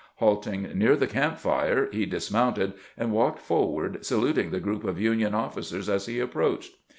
Halting 0.15 0.63
near 0.73 0.95
the 0.95 1.05
camp 1.05 1.37
fire, 1.37 1.87
he 1.91 2.07
dismounted 2.07 2.73
and 2.97 3.11
walked 3.11 3.37
forward, 3.37 4.03
saluting 4.03 4.49
the 4.49 4.59
group 4.59 4.83
of 4.83 4.99
Union 4.99 5.35
officers 5.35 5.87
as 5.87 6.07
he 6.07 6.19
approached. 6.19 6.73